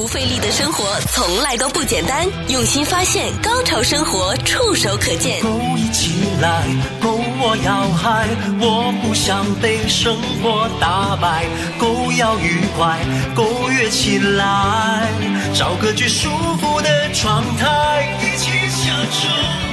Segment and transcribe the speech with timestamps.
[0.00, 5.42] 不费力的生活从来都不简单，用心发现，高潮生活触手可见。
[5.42, 6.64] 勾一起来，
[7.02, 8.26] 勾我要嗨，
[8.58, 11.44] 我不想被生活打败，
[11.78, 12.98] 勾要愉快，
[13.34, 15.06] 勾跃起来，
[15.54, 19.28] 找个最舒服的状态，一起享受，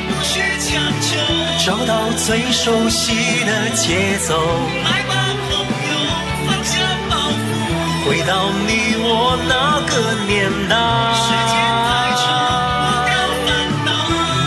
[0.10, 1.16] 不需强求，
[1.66, 3.14] 找到最熟悉
[3.46, 4.36] 的节奏，
[8.08, 9.92] 回到你我那个
[10.26, 10.76] 年代，
[11.14, 11.54] 时间
[11.84, 12.26] 太长，
[12.80, 13.12] 忘掉
[13.46, 13.48] 烦
[13.84, 13.88] 恼。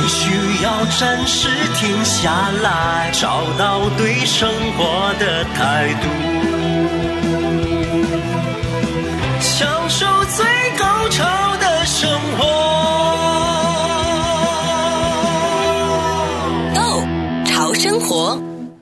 [0.01, 0.23] 你需
[0.65, 0.67] 要
[0.99, 1.39] 暂时
[1.77, 6.09] 停下来，找到对生活的态度，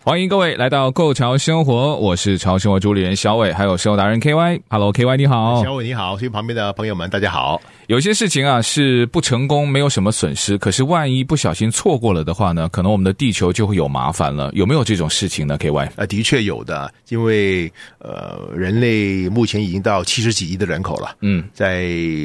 [0.08, 4.60] 欢迎各位来到《购潮生活》，我是潮生活主理人小伟，还有生活达人 K Y。
[4.70, 7.60] Hello，K Y 你好，小伟你好，所以旁边的朋友们大家好。
[7.88, 14.50] 有些事情啊是不成功没有什么损失，可是万一不小心错过了的话呢，可能我们的地球就会有麻烦了。
[14.54, 15.92] 有没有这种事情呢？K Y？
[15.96, 21.82] 呃，的确有的，因为呃，人类目前已经到七十几亿的人口了，嗯，在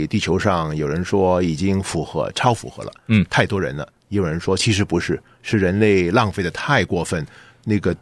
[0.10, 3.86] 地球上有人说已经符合、超符合了，嗯，太多人了。
[4.08, 7.28] 也有人说其实不是，是人类浪费的太过分。
[7.64, 7.96] 那个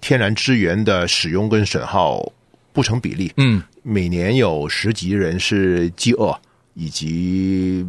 [0.00, 2.32] 天然资源的使用跟损耗
[2.72, 6.38] 不成比例，嗯，每年有十几亿人是饥饿
[6.74, 7.86] 以及。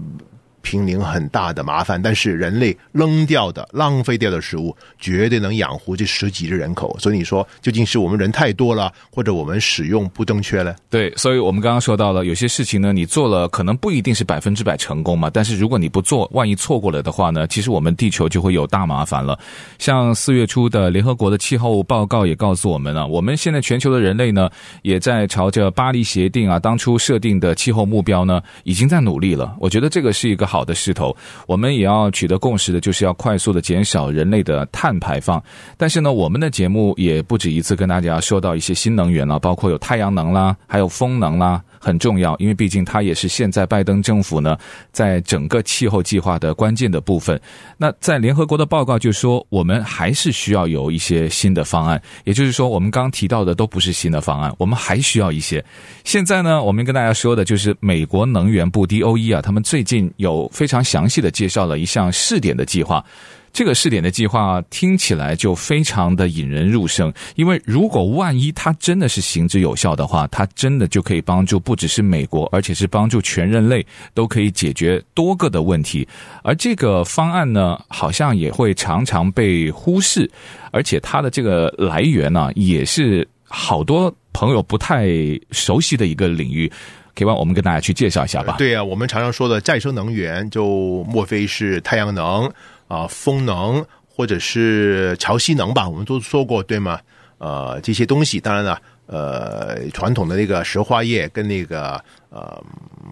[0.62, 6.96] 面临很大的麻烦，但是人类扔掉的、浪费掉的食物，绝对能养活这十几亿人口。
[7.00, 10.76] 所以你说，究竟是我们人太多了，或者我们使用不正确呢？
[10.90, 15.30] 对，所以我们刚刚说到了，有些事情呢，你做了可能不一定是百分之百成功嘛。
[15.32, 19.38] 但是如果你不做，万一错过了的话呢，其实我们地球就会有大麻烦了。
[19.78, 24.50] 像四月初的联合国的气候报告也告诉我们了，我们现在全球的人类呢，
[24.82, 29.56] 也在朝着巴黎协定啊当初设定的气候目标呢，已经在努力了。
[29.60, 30.60] 我觉得这个是一个好。
[30.70, 31.16] 的势头，
[31.48, 35.42] 我们也要取得共识的，就是要快速的减少人类的碳排放。
[35.78, 41.64] 但是呢，我们的节目也不止一次跟大家说到一些新能源了，包括有太阳能啦，还有风能啦。
[41.80, 44.58] 很重要，因为毕竟它也是现在拜登政府呢，
[44.92, 47.40] 在整个气候计划的关键的部分。
[47.78, 52.02] 那在联合国的报告就说，我们还是需要有一些新的方案。
[52.26, 55.64] 也就是说，我们刚提到的都不是新的方案，我们还需要一些。
[56.04, 63.04] 现在呢，我们跟大家说的就是美国能源部 DOE 啊，他们最近有非常详细的介绍了一项试点的计划。
[63.52, 76.08] 这个试点的计划听起来就非常的引人入胜，因为如果万一它真的是行之有效的话，它真的就可以帮助不只是美国，而且是帮助全人类都可以解决多个的问题。
[76.44, 80.30] 而这个方案呢，好像也会常常被忽视，
[80.72, 85.08] 而且它的这个来源呢，也是好多朋友不太
[85.52, 86.72] 熟悉的一个领域。
[87.16, 88.56] 可以帮我们跟大家去介绍一下吧？
[88.58, 92.50] 对啊，我们常常说的再生能源，就莫非是太阳能？
[92.90, 97.00] 啊，风能或者是潮汐能吧，我们都说过，对吗？
[97.38, 102.62] 呃，这些东西当然了，呃，传统的那个石化业跟那个呃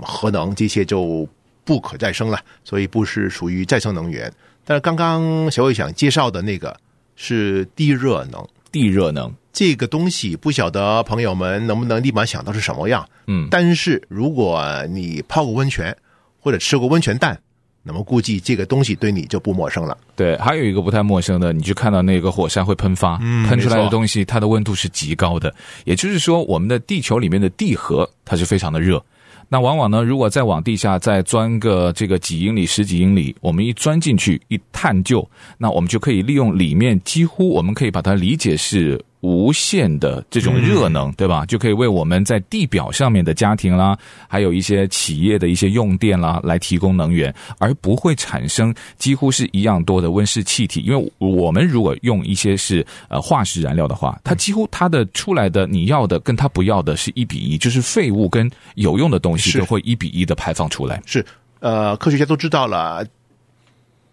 [0.01, 1.25] 核能这些就
[1.63, 4.29] 不可再生了，所以不是属于再生能源。
[4.65, 6.75] 但是刚刚小伟想介绍的那个
[7.15, 13.07] 是地热能，地热能这个东西不晓得朋友们能不能立马想到是什么样？
[13.27, 15.95] 嗯，但是如果你泡过温泉
[16.39, 17.39] 或者吃过温泉蛋。
[17.87, 19.97] 那么估计这个东西对你就不陌生了。
[20.15, 25.53] 对，还有一个不太陌生的，你去看到那个火山会喷发，嗯，喷出来的东西，它的温度是极高的。
[25.85, 29.01] 也就是说，我们的地球里面的地核它是非常的热。
[29.49, 35.27] 那往往呢，如果再往地下再钻个这个几英里、十几英里，我们一钻进去一探究，
[35.57, 39.01] 那我们就可以利用里面几乎我们可以把它理解是。
[39.21, 41.45] 无限的这种热能，对吧？
[41.45, 43.97] 就可以为我们在地表上面的家庭啦，
[44.27, 50.81] 还有一些企业的一些用电啦，来提供能源，而不会产生几乎是一样多的温室气体。
[50.81, 61.01] 因为我们如果用一些是呃化石燃料的话，它几乎它的出来的你要的跟它不要的是一比一，就是废物跟有用的东西都会一比一的排放出来。
[61.05, 61.25] 是，
[61.59, 63.03] 呃，科学家都知道了，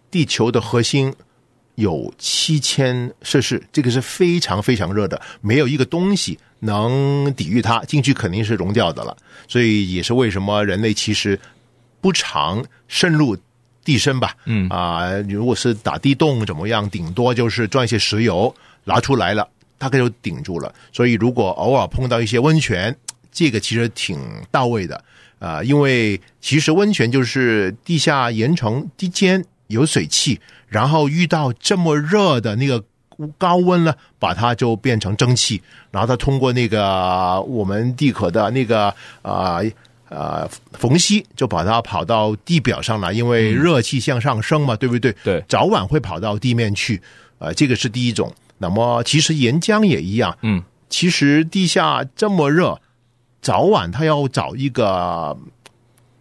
[0.09, 1.13] 地球的核心。
[1.75, 9.15] 有七千摄氏，这个是非常非常热的，没有一个东西能抵御它，进去肯定是融掉的了。
[9.47, 11.39] 所以也是为什么人类其实
[12.01, 13.37] 不常深入
[13.83, 14.35] 地深吧？
[14.45, 18.53] 嗯啊，如果是打地洞怎么样，顶多就是钻一些石油
[18.85, 20.73] 拿出来了，大概就顶住了。
[20.93, 22.95] 所以如果偶尔碰到一些温泉，
[23.31, 24.17] 这个其实挺
[24.49, 25.03] 到位的
[25.39, 30.39] 啊，因为其实温泉就是地下岩层地间有水汽。
[30.75, 32.83] 然后遇到这么热的那个
[33.37, 39.61] 高温呢，把它就变成蒸汽，然后它通过那个我们地壳的那个啊
[40.09, 45.15] 呃缝隙，就把它跑到地表上来，因为热气向上升嘛，对不对？
[45.23, 47.01] 对，早晚会跑到地面去。
[47.37, 48.29] 呃，这个是第一种。
[48.57, 52.81] 那么其实岩浆也一样，嗯，其实地下这么热，
[53.41, 55.37] 早晚它要找一个，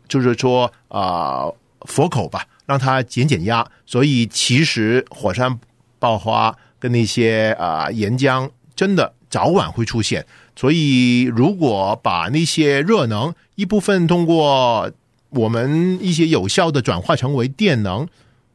[0.06, 1.00] 就是说啊、
[1.42, 1.54] 呃、
[1.84, 3.66] 佛口吧，让它减减压。
[3.86, 5.58] 所以其实火山
[5.98, 10.26] 爆发跟那些啊、岩浆真的早晚会出现。
[10.56, 14.90] 所以如果把那些热能一部分通过
[15.30, 18.06] 我们一些有效的转化成为电能，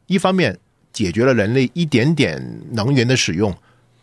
[0.06, 0.58] 一方面
[0.92, 3.54] 解决了人类一点点能源的使用。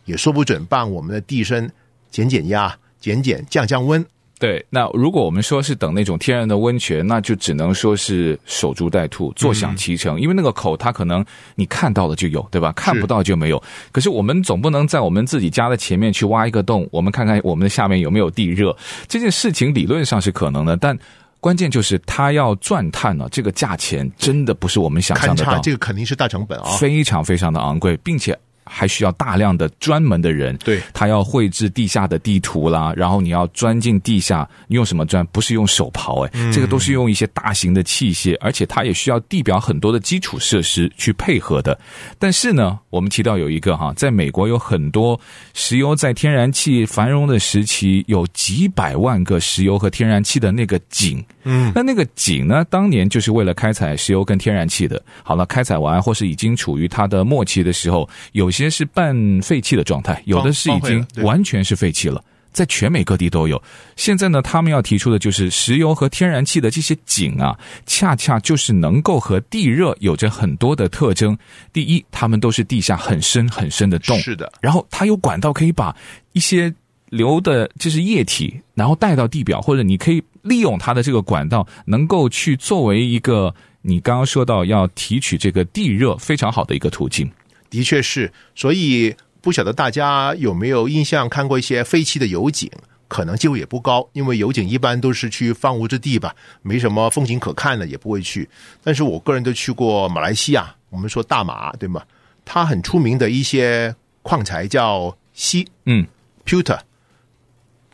[0.04, 1.70] 也说不准帮我们的地身
[2.10, 4.06] 减减压、减减降降温。
[4.38, 10.16] 对，那如果我们说是等那种天然的温泉，那就只能说是守株待兔、坐享其成。
[10.16, 11.24] 嗯、因为那个口，它可能
[11.56, 12.72] 你看到了就有，对吧？
[12.76, 13.56] 看不到就没有。
[13.56, 18.76] 是可是我们总不能在我们自己家的前面去挖一个洞，我们看看我们的下面有没有地热。
[19.08, 20.96] 这件事情理论上是可能的，但
[21.40, 25.58] 关键就是它要钻探呢，这个价钱真的不是我们想象的到。
[25.58, 28.38] 这个肯定是大成本啊、哦，非常非常的昂贵，并且。
[28.68, 35.24] 还需要大量的专门的人，对，他要绘制地下的地图啦，然后你要钻进地下，你用什么钻？
[35.32, 41.78] 不是用手刨，哎，嗯、这个都是用一些大型的器械，而且它也需要地表很多的基础设施去配合的。
[42.18, 45.18] 但是呢，我们提到有一个哈，在美国有很多
[45.54, 55.02] 石油在天然气繁荣的时期，有几百万个石油和天然气的那个井，嗯，那那个井呢，当年就是为了开采石油跟天然气的。
[55.22, 58.48] 好了，开采完或是已经处于它的末期的时候，有。
[58.58, 62.20] 有些是半废弃的状态，有的是已经完全是废弃了，
[62.50, 63.62] 在全美各地都有。
[63.94, 67.56] 现在呢，他们要提出的就是石油和天然气的这些井啊，
[67.86, 71.38] 恰恰就是能够和地热有着很多的特征。
[71.72, 74.52] 第一，它们都是地下很深很深的洞，是的。
[74.60, 75.94] 然后它有管道可以把
[76.32, 76.74] 一些
[77.10, 87.30] 流的，就是液体，然后带到地表，或者你可以利用它的这个管道，能够去作为一个你刚刚说到要提取这个地热非常好的一个途径。
[87.70, 92.70] 的确是，所以不晓得大家有没有印象看过一些废弃的油井，
[93.06, 98.48] 可能机会也不高，因为油井一般都是去荒芜之地吧，没什么风景可看的，也不会去。
[98.82, 102.02] 但是我个人都去过马来西亚，我们说大马对吗？
[102.44, 106.06] 它很出名的一些矿材叫锡，嗯
[106.44, 106.78] ，pewter。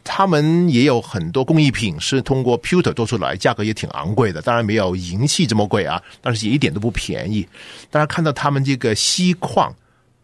[0.06, 4.42] 他们也有很多工艺品是通过 pewter 做出来，价格也挺昂贵的。
[4.42, 7.48] 当然没有银器这么贵啊，但是也一点都不便宜。
[7.90, 9.74] 大家看到他们这个锡矿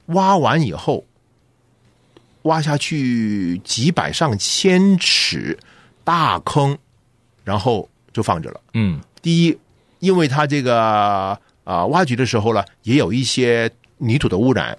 [0.06, 1.02] 挖完以后，
[2.42, 5.58] 挖下去几百上千尺
[6.04, 6.76] 大坑，
[7.42, 8.60] 然后就放着了。
[8.74, 9.58] 嗯，第一，
[10.00, 14.76] 因为它这个啊、呃、挖掘的时候呢，也有一些泥土的污染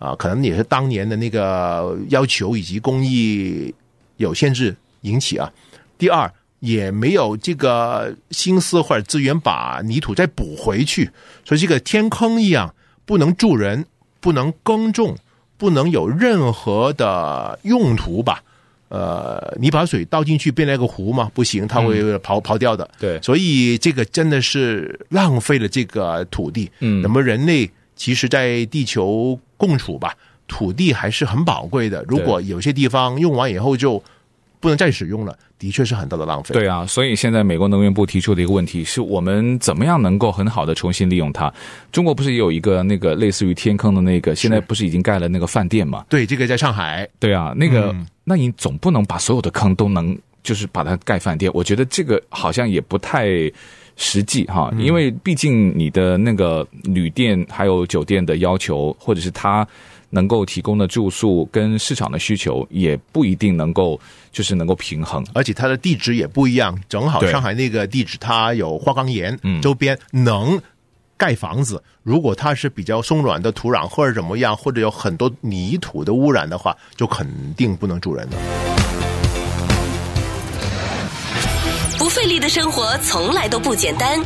[0.00, 3.72] 啊、呃，可能也是当年的那个要求以及工艺。
[4.16, 5.52] 有限制引起啊，
[5.98, 11.10] 第二也没有这个心思或者资源把泥土再补回去，
[11.44, 12.74] 所以这个天坑一样，
[13.04, 13.84] 不能住人，
[14.20, 15.16] 不能耕种，
[15.56, 18.42] 不能有任何的用途吧？
[18.88, 21.30] 呃，你把水倒进去变了一个湖嘛？
[21.32, 22.88] 不行，它会刨刨掉的。
[23.00, 26.70] 对，所以这个真的是浪费了这个土地。
[26.80, 30.14] 嗯，那么人类其实，在地球共处吧。
[30.52, 34.02] 土地还是很宝贵的，如果有些地方用完以后就
[34.60, 36.52] 不能再使用了，的确是很大的浪费。
[36.52, 41.52] 对啊，所以现在美国能源部提出的一个问题是我们怎么样能够很好的重新利用它？
[41.90, 46.04] 中国不是也有一个那个类似于天坑的那个，现在不是已经盖了那个饭店吗？
[46.10, 47.08] 对，这个在上海。
[47.18, 51.50] 对啊，那个，嗯、那你总不能把所有的坑都能就是把它盖饭店？
[51.54, 53.26] 我觉得这个好像也不太
[53.96, 59.66] 实际哈，因为毕竟你的那个旅店还有酒店的要求，或者是它。
[60.14, 63.98] 能够提供的住宿跟市场的需求也不一定能够
[64.30, 66.78] 就是能够平衡，而且它的地址也不一样。
[66.86, 70.60] 正好上海那个地址，它有花岗岩，周边能
[71.16, 71.82] 盖房子。
[72.02, 78.36] 如果它是比较松软的土壤或者怎么样，或者有很多泥土的污染的话，就肯定不能住人的。
[81.98, 84.20] 不费力的生活从来都不简单，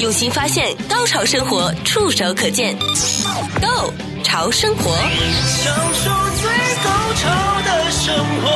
[0.00, 2.76] 用心发现，高潮生活触手可见
[3.60, 4.07] Go。
[4.30, 4.90] 潮生活，
[5.46, 6.50] 享受最
[6.84, 8.50] 高潮的生活。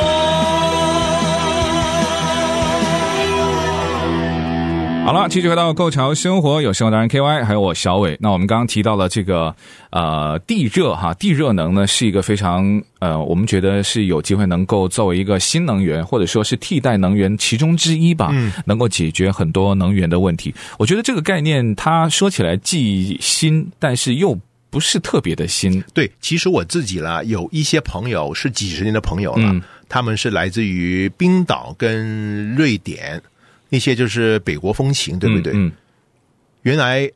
[5.03, 8.15] 好了，继续回到《购潮生活》，有生活达人 K Y，还有我小伟。
[8.21, 9.53] 那我们刚刚提到了这个
[9.89, 20.53] 呃地热哈，地热能呢是一个非常呃，我们觉得是有机会能够作为一个新能源或者说是替代能源其中之一吧，嗯，能够解决很多能源的问题。
[20.77, 24.37] 我觉得这个概念它说起来既新，但是又。
[24.73, 25.79] 不是特别的新。
[25.93, 33.21] 对，其实我自己啦，有一些朋友是几十年的朋友了，嗯、他们是来自于冰岛跟瑞典，
[33.69, 35.53] 那些就是北国风情，对不对？
[35.53, 35.71] 嗯，嗯
[36.63, 37.07] 原来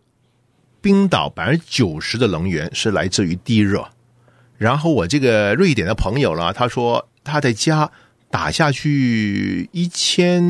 [0.82, 3.84] 冰岛百分之九十的能源是来自于地热，
[4.60, 7.90] 然后我这个瑞典的朋友呢，他说他在家
[8.30, 10.44] 打下去一千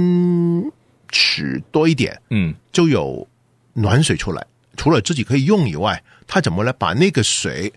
[1.08, 3.26] 尺多一点，嗯，就有
[3.72, 4.46] 暖水出来。
[4.76, 7.72] 除了自己可以用以外，他怎么来把那个水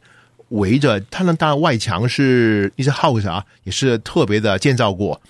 [0.48, 0.98] 围着？
[1.02, 5.20] 他那大外墙是一些 house 啊，也是特别的建造过，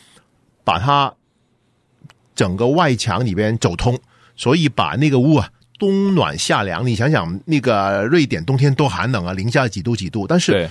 [0.64, 1.12] 把它
[2.34, 3.98] 整个外墙里边走通，
[4.34, 6.86] 所以把那个屋啊冬暖夏凉。
[6.86, 10.70] 你想想，那个瑞典冬天多寒冷啊，零下几度几度，但是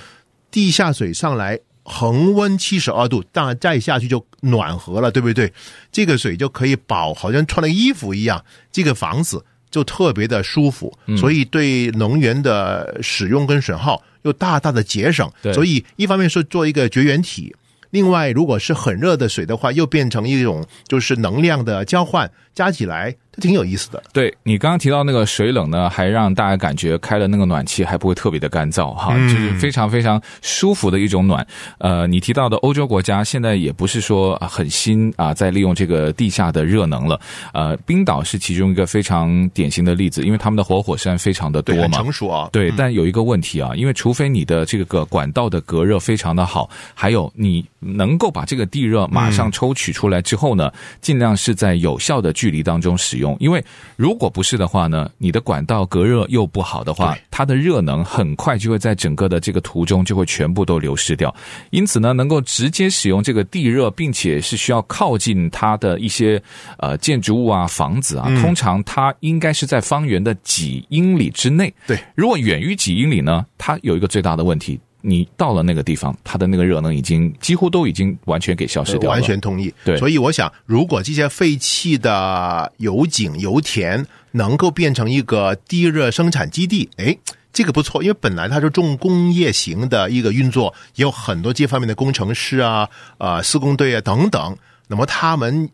[0.49, 5.53] 地下水上来恒温七十二度，当然再下去就暖和了，对不对？
[5.91, 9.45] 这个水就可以保，好像穿了衣服一样，这个房子。
[9.71, 15.29] 就特别的舒服，所以对能源的使用跟损耗又大大的节省。
[15.53, 17.55] 所以一方面是做一个绝缘体，
[17.91, 23.15] 另外如果是很热的水的话，又变成一种就是能量的交换，加起来。
[23.37, 31.45] 挺有意思的，对，你刚刚提到那个水冷呢，还让大家感觉开了那个暖气还不会特别的干燥哈，就是非常非常舒服的一种暖。
[31.77, 37.19] 呃，你提到的欧洲国家现在也不是说很新啊，在利用这个地下的热能了。
[37.53, 42.49] 呃，冰岛是其中一个非常典型的例子，因为他们的活火山非常的多嘛，成熟啊。
[42.51, 50.69] 对，但有一个问题啊，因为除非你的这个管道的隔热非常的好，还有你能够把这个地热马上抽取出来之后呢，
[50.99, 53.37] 尽量是在有效的距离当中使用。
[53.39, 53.63] 因为
[53.95, 61.33] 如果不是的话呢，你的管道隔热又不好的话，它的热能很快就会在整个的这个途中就会全部都流失掉。
[61.69, 66.41] 因此呢，能够直接使用这个地热，并且是需要靠近它的一些
[66.77, 71.73] 呃建筑物啊、房子啊，通常它应该是在方圆的几英里之内。
[71.85, 74.79] 对，如果远于几英里呢，它有一个最大的问题。
[75.01, 79.15] 你到了那个地方，它的那个热能已经几乎都已经完全给消失掉了。
[79.15, 79.73] 完全同意。
[79.85, 87.17] 对，所以我想，如果这些废弃的油井、油田能够变成一个地热生产基地，哎，
[87.53, 92.89] 这个不错，因为本来它是重工业型的一个运作，也有很多这方面的工程师啊、
[93.19, 94.57] 呃施工队啊等等。
[94.87, 95.69] 那么他们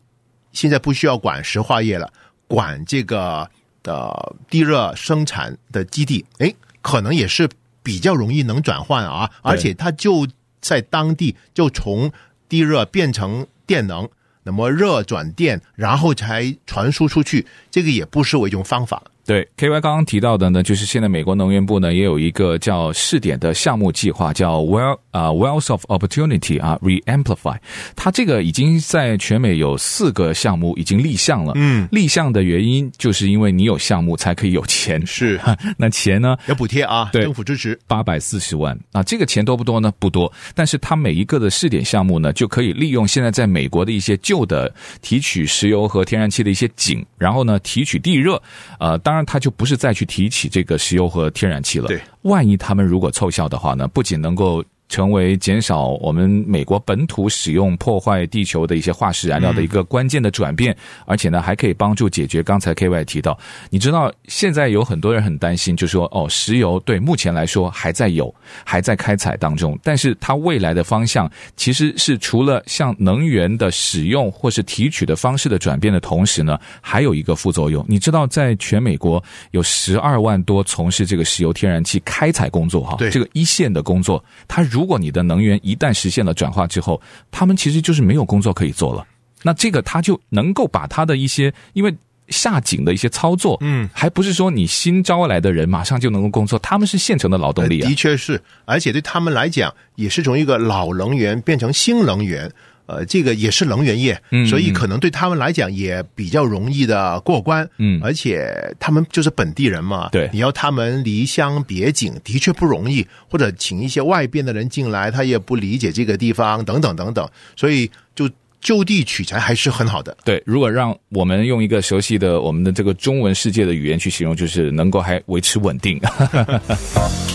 [0.52, 2.14] 现在不需要管石化业了，
[2.48, 3.50] 管这个
[3.82, 7.50] 的地热生产的基地，哎，可能也是。
[7.86, 10.28] 比较容易能转换啊，而且它就
[10.60, 12.12] 在当地就从
[12.50, 14.10] 地热变成电能，
[14.42, 19.04] 那么热转电，然后才传输出去，这个也不失为一种方法。
[19.26, 27.58] 对，K Y 刚刚提到的呢，就是现在美国能源部呢也有一个叫试点的项目计划，叫 Well 啊、uh, Wells of Opportunity 啊 Reamplify，
[27.96, 31.54] 它这个已经在全美有四个项目已经立项了。
[31.56, 35.42] 嗯，立项的原因就是因为你有项目才可以有钱，是。
[35.76, 36.38] 那钱呢？
[36.48, 37.78] 有补贴啊，对，政府支持。
[37.88, 38.80] 八百四十万。
[38.92, 39.80] 啊，这个钱多不多？
[39.80, 39.92] 呢？
[39.98, 48.42] 不多，但是它每一个的试点项目呢，就可以利用现在在美国的一些旧的提取石油和天然气的一些井，然后呢提取地热，
[48.80, 49.14] 呃，当。
[49.14, 51.88] 然，它就不是再去提起这个石油和天然气了。
[51.88, 54.64] 对，万一他们如果凑效的话呢，不仅能够。
[54.88, 60.78] 成为减少我们美国本土使用破坏地球的一些化石燃料的一个关键的转变，嗯、
[61.08, 63.38] 而且呢，还可以帮助解决刚才 KY 提到，
[63.72, 77.84] 你知道现在有很多人很担心，就说哦，石油对目前来说还在有，还在开采当中，但是它未来的方向其实是除了像能源的使用或是提取的方式的转变的同时呢，还有一个副作用。
[77.90, 84.64] 你知道，在全美国有十二万多从事这个石油天然气开采工作哈，对这个一线的工作，它。
[84.76, 87.02] 如果你的能源一旦实现了转化之后，
[87.32, 89.08] 他们其实就是没有工作可以做了。
[89.42, 91.96] 那这个他就能够把他的一些因为
[92.28, 97.88] 下井的一些操作，嗯，还不是说你新招来的人马上就能够工作，他们是现成的劳动力啊。
[97.88, 102.52] 的确是，而且对他们来讲，也是从一个老能源变成新能源。
[102.86, 118.30] 呃，这个也是能源业，嗯，所以可能对他们来讲也比较容易的过关，嗯，而且他们就是本地人嘛，对，你要他们离乡别井的确不容易，或者请一些外边的人进来，他也不理解这个地方，等等等等，所以就
[118.62, 120.16] 就地取材还是很好的。
[120.24, 126.00] 对，如果让我们用一个熟悉的我们的这个中文世界的语言去形容，就是能够还维持稳定。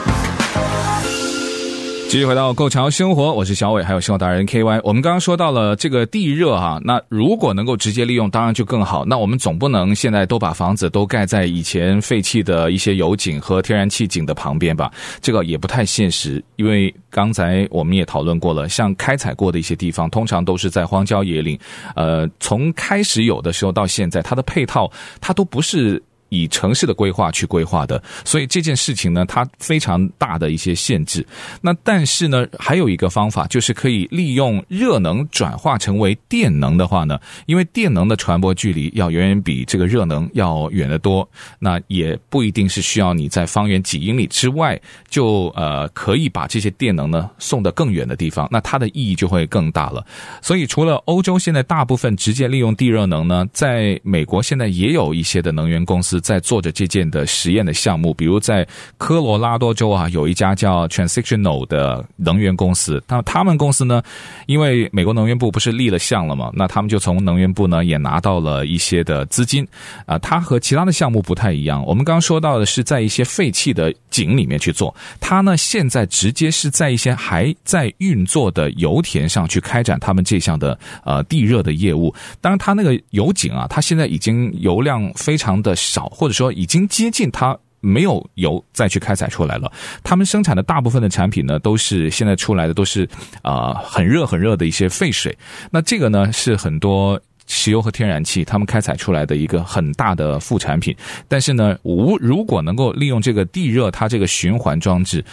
[2.11, 4.81] 继续回到购潮生活，我是小伟，还有生活达人 KY。
[4.83, 9.05] 我们刚刚说到了这个地热哈，那如果能够直接利用，当然就更好。
[9.05, 14.91] 那我们总不能现在都把房子都盖在以前废弃的一些油井和天然气井的旁边吧？
[15.21, 21.57] 这个也不太现实，因为刚才我们也讨论过了，像开采过的一些地方，通常都是在荒郊野岭。
[21.95, 24.91] 呃，从开始有的时候到现在，它的配套
[25.21, 26.03] 它都不是。
[26.31, 31.25] 以城市的规划去规划的，所以这件事情呢，它非常大的一些限制。
[31.59, 50.05] 那但是呢，还有一个方法，就是可以利用热能转化成为电能的话呢，因为电能的传播距离要远远比这个热能要远得多，那也不一定是需要你在方圆几英里之外就呃可以把这些电能呢送得更远的地方，那它的意义就会更大了。
[50.41, 56.20] 所以除了欧洲现在大部分直接利用地热能呢，在美国现在也有一些的能源公司。
[56.21, 58.65] 在做着这件的实验的项目，比如在
[58.97, 63.03] 科罗拉多州啊，有一家叫 Transitional 的能源公司。
[63.07, 64.01] 那他们公司呢，
[64.45, 69.67] 因为美国能源部不是立了项了嘛，那他们就从能源部呢也拿到了一些的资金
[70.05, 70.17] 啊。
[70.19, 71.83] 它和其他的项目不太一样。
[71.85, 82.13] 我们刚刚说到的是在一些废弃的井里面去做，它呢现在直接是在一些还在运作的油田上去开展他们这项的呃地热的业务。
[82.39, 86.10] 当然，它那个油井啊，它现在已经油量非常的少。
[86.11, 89.71] 或者说已经接近它没有油再去开采出来了，
[90.03, 93.09] 他们生产的大部分的产品呢，都是现在出来的都是
[93.41, 95.35] 啊、很热很热的一些废水。
[95.71, 97.19] 那这个呢是很多
[97.53, 100.95] 石油和天然气他们开采出来的一个很大的副产品。
[101.27, 105.23] 但是呢，无如果能够利用这个地热，它这个循环装置。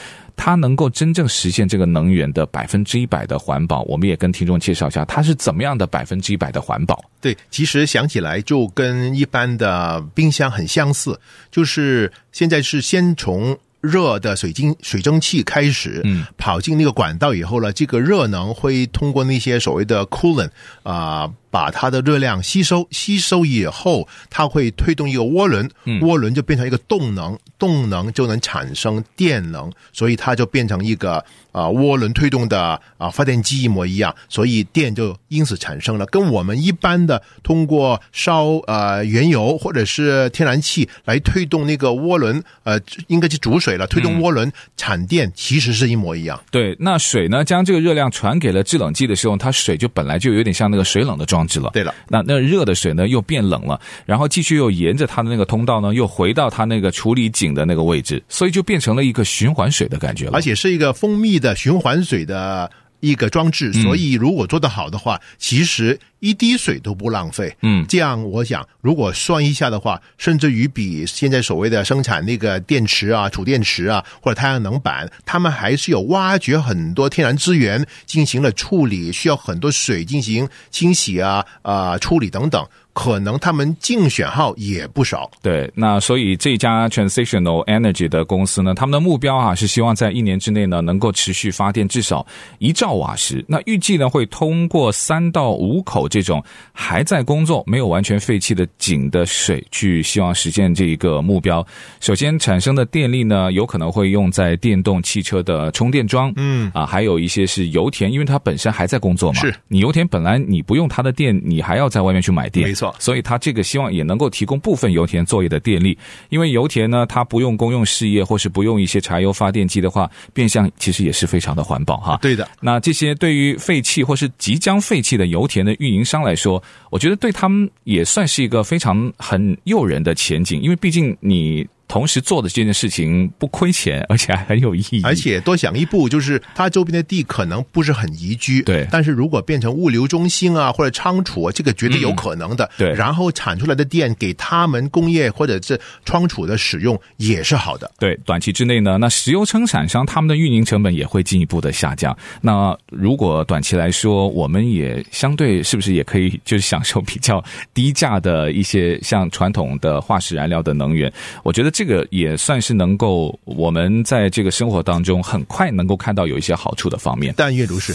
[0.41, 7.05] 它能够真正实现这个能源的百分之一百的环保，我们也跟听众介绍一下，它是怎么样的百分之一百的环保？
[7.21, 11.19] 对，其实想起来就跟一般的冰箱很相似，
[11.51, 20.51] 就是现在是先从热的水晶水蒸气开始，嗯，跑进那个管道以后呢，这个热能会通过那些所谓的 coolant
[20.85, 21.23] 啊。
[21.23, 25.69] 呃把它的热量吸收，吸收以后，它会推动一个涡轮，
[26.01, 46.39] 涡轮就变成一个动能，动能就能产生电能，所以它就变成一个啊涡轮推动的啊发电机一模一样，所以电就因此产生了，跟我们一般的通过烧呃原油或者是天然气来推动那个涡轮，呃应该是煮水了，推动涡轮产电其实是一模一样。
[46.51, 51.38] 对，那水呢，将这个热量传给了制冷剂的时候，它水就本来就有点像那个水冷的状。
[51.39, 62.69] 装置了，对了，那那热的水呢又变冷了，然后继续又沿着它的那个通道呢，又回到它那个处理井的那个位置，所以就变成了一个循环水的感觉了，而且是一个封闭的循环水的
[63.01, 67.57] 一个装置，所以如果做得好的话，嗯、其实一滴水都不浪费。
[67.63, 82.67] 嗯，这样我想，如果算一下的话，甚至于比现在所谓的生产那个电池啊、储电池啊或者太阳能板，他们还是有挖掘很多天然资源进行了处理，需要很多水进行清洗啊、啊、呃、处理等等。
[82.99, 92.27] 可能他们竞选号也不少，对，那所以这家 Transitional Energy 的公司呢，他们的目标啊是希望在一年之内呢能够持续发电至少
[92.59, 93.45] 一兆瓦时。
[93.47, 101.65] 那预计呢会通过三到五口这种还在工作、没有完全废弃的井的水去，希望实现这一个目标。
[102.01, 109.41] 首先产生的电力呢，有可能会用在电动汽车的充电桩，嗯啊，还有一些是油田，因为它本身还在工作嘛。
[109.41, 112.88] 是你油田本来你不用它的电，你还要在外面去买电，没错。
[112.99, 115.97] 所以，他这个希望也能够提供部分油田作业的电力，
[116.29, 122.19] 因为油田呢，它不用公用事业或是不用一些柴油发电机的话，变相其实也是非常的环保哈。
[122.23, 122.49] 对的。
[122.61, 131.67] 那这些对于废弃或是即将废弃的油田的运营商来说，我觉得对他们也算是一个非常很诱人的前景，因为毕竟你。
[131.89, 135.01] 同时做的这件事情不亏钱，而且还很有意义。
[135.03, 138.87] 而且多想一步，就是它周边的地可能不是很宜居，对。
[138.91, 142.71] 但是如果变成物流中心啊，或者仓储，这个绝对有可能的。
[142.77, 142.93] 对。
[142.93, 147.91] 然后产出来的电给他们工业或者是仓储的使用也是好的。
[147.99, 152.15] 对，短期之内呢，那石油生产商他们的运营成本也会进一步的下降。
[152.43, 161.11] 那如果短期来说，我们也相对是不是也可以就是享受比较低价的一些像传统的化石燃料的能源？
[161.43, 161.73] 我觉得。
[161.79, 167.33] 这个也算是能够我们在这个生活当中很快能够看到有一些好处的方面。
[167.37, 167.95] 但愿如是。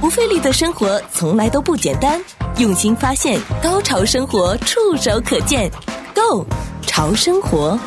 [0.00, 2.18] 不费力的生活从来都不简单，
[2.56, 5.70] 用心发现，高潮生活触手可见
[6.14, 6.46] Go
[6.86, 7.78] 潮生活。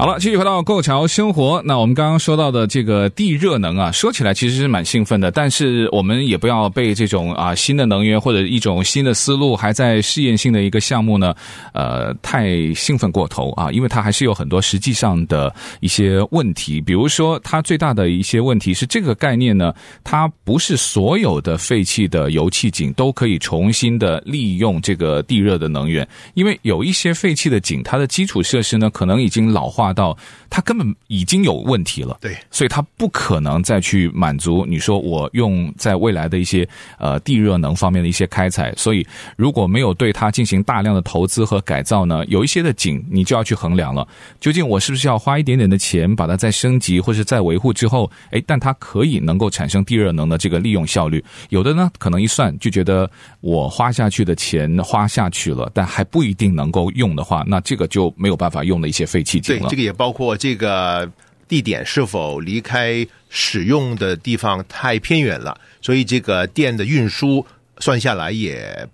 [0.00, 1.60] 好了，继续回到购潮生活。
[1.62, 11.34] 那我们刚刚说到的这个地热能啊，说起来其实是蛮兴奋的，但是我们也不要被这种啊新的能源或者一种新的思路还在试验性的一个项目呢，
[11.74, 16.80] 呃，太兴奋过头啊，因为它还是有很多实际上的一些问题。
[16.80, 19.70] 比如说，它最大的一些问题是这个概念呢，
[20.02, 29.89] 它不是所有的废弃的油气井都可以重新的利用这个地热的能源，因为有一些废弃的井，它的基础设施呢可能已经老化。
[29.92, 30.16] 到
[30.48, 44.06] 它根本已经有问题了，对，所以它不可能再去满足你说我用在未来的一些呃地热能方面的一些开采，所以如果没有对它进行大量的投资和改造呢，有一些的井你就要去衡量了，
[44.40, 59.68] 究竟我是不是要花一点点的钱把它再升级或是再维护之后，哎，但它可以能够产生地热能的这个利用效率，有的呢可能一算就觉得我花下去的钱花下去了，但还不一定能够用的话，那这个就没有办法用的一些废弃井了。
[59.80, 61.10] 也包括这个
[61.48, 67.44] 地点是否离开使用的地方太偏远了，所以这个电的运输
[67.78, 68.86] 算下来也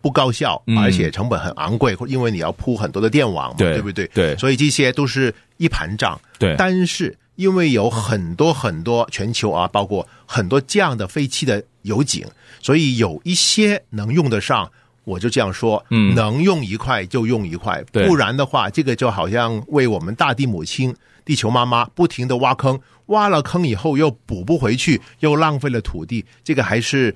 [0.00, 4.06] 不高效，而且成本很昂贵，因为你要铺很多的电网对不对？
[4.14, 6.20] 对，所以这些都是一盘账。
[6.38, 12.26] 对，但是因为有很多很多全球啊，包括很多这样的废弃的油井，
[12.60, 14.70] 所以有一些能用得上。
[15.08, 20.94] 我就这样说，嗯，能用一块就用一块，不然的话，这个就好像为我们大地母亲、
[21.24, 27.14] 地球妈妈不停地挖坑，挖了坑以后又补不回去，又浪费了土地，这个还是。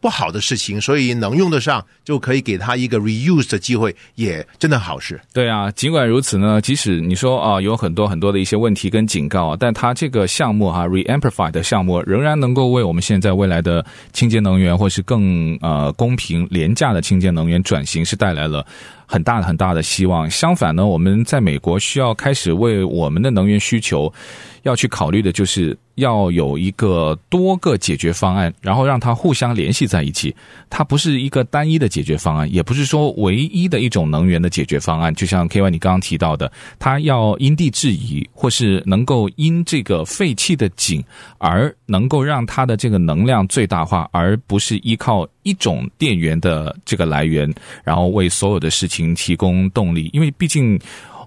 [0.00, 5.20] 不好的事情，所以能用得上就可以给他一个 reuse 的机会，也真的好事。
[5.32, 18.64] 对啊，尽管如此呢，即使你说啊有很多很多的一些问题跟警告，但它这个项目哈、Reamplify 的项目仍然能够为我们现在未来的清洁能源或是更呃公平廉价的清洁能源转型是带来了
[19.06, 20.30] 很大的很大的希望。
[20.30, 24.12] 相反呢，我们在美国需要开始为我们的能源需求
[24.62, 25.76] 要去考虑的就是。
[26.00, 30.34] 要有一个多个解决方案，然后让它互相联系在一起。
[30.68, 35.14] 它不是一个单一的解决方案，也不是说唯一的一种能源的解决方案。
[35.14, 41.02] 就像 KY 你刚刚提到的，它要因地制宜，或是能够因这个废弃的井
[41.38, 47.52] 而能够让它的这个能量最大化，而不是依靠一种电源的这个来源，
[47.84, 50.10] 然后为所有的事情提供动力。
[50.12, 50.78] 因为毕竟。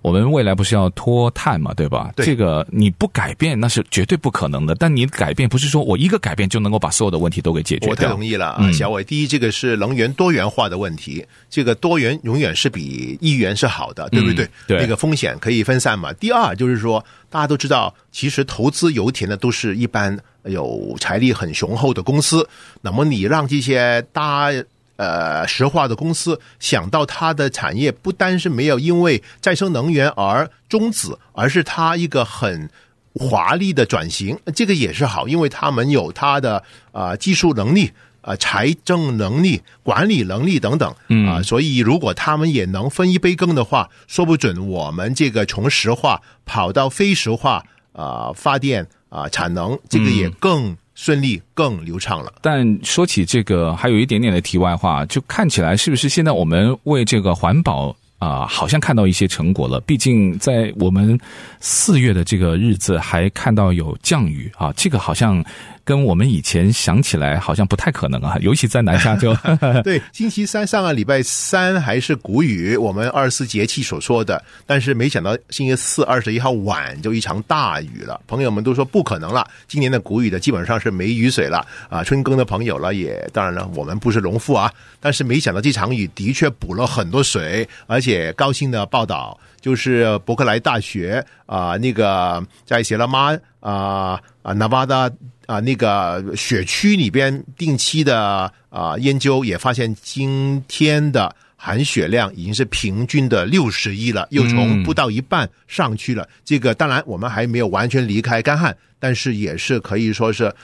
[0.03, 2.11] 我们未来不是要脱碳嘛，对吧？
[2.15, 2.25] 对。
[2.25, 4.75] 这个你不改变那是绝对不可能的。
[4.75, 7.89] 但你改变不是说我一个改变就能够把所有的问题都给解决掉。
[7.89, 9.01] 我太同意了啊，小伟。
[9.03, 14.43] 第一，这个是能源多元化的问题，这个多元永远是比一元是好的，对不对？
[14.43, 14.79] 嗯，对。
[14.81, 16.11] 那个风险可以分散嘛。
[16.11, 22.45] 第二，就是说大家都知道，其实投资油田的都是一般有财力很雄厚的公司。
[22.81, 24.51] 那么你让这些大
[24.95, 32.69] 呃，石化的公司想到它的产业不单是没有因为再生能源而终止，而是它一个很
[33.15, 36.57] 华丽的转型，这个也是好，因为他们有他的
[36.91, 37.87] 啊、呃、技术能力
[38.21, 40.89] 啊、呃、财政能力、管理能力等等
[41.27, 50.77] 啊、呃，所以如果他们也能分一杯羹的话，说不准我们这个从石化跑到非石化啊、呃、发电啊、呃、产能，这个也更。
[50.95, 59.79] 顺利更流畅了，但说起这个，还有一点点的题外话，就看起来是不是现在我们为这个环保啊、好像看到一些成果了？
[59.81, 61.19] 毕竟在我们
[61.59, 65.43] 四月的这个日子，还看到有降雨啊，这个好像。
[65.85, 69.35] 跟我们以前想起来好像不太可能啊， 尤其在南加州。
[69.83, 78.21] 对，星期三上个礼拜三还是谷雨，我们二十四节气所说的，但是没想到星期四二十一号晚就一场大雨了。
[78.27, 82.03] 朋友们都说不可能了，今年的谷雨的基本上是没雨水了啊。
[82.03, 95.11] 春耕的朋友了也，当然了，我们不是农夫啊，但是没想到这场雨的确补了很多水，而且高兴的报道就是伯克莱大学啊，那个在西拉玛啊啊，纳瓦达。
[95.45, 106.25] 啊，那个雪区里边定期的啊研究也发现，今天的含雪量已经是平均的六十一了，又从不到一半上去了。
[106.45, 110.55] 这个当然我们还没有完全离开干旱，但是也是可以说是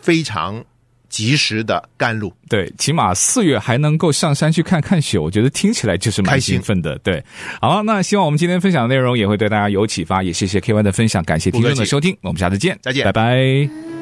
[0.00, 0.64] 非常
[1.08, 2.32] 及时的甘露。
[2.48, 6.98] 对，起码四月还能够上山去看看雪，我觉得听起来就是蛮兴奋的。
[6.98, 7.22] 对，
[7.60, 13.95] 好，那希望我们今天分享的内容也会对大家有启发，也谢谢 KY 的分享，感谢听众的收听，我们下次见，再见，拜拜。